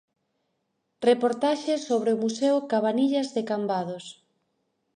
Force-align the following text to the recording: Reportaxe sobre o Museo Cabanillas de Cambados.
Reportaxe 1.09 1.73
sobre 1.87 2.09
o 2.15 2.19
Museo 2.23 2.55
Cabanillas 2.71 3.29
de 3.35 3.41
Cambados. 3.49 4.05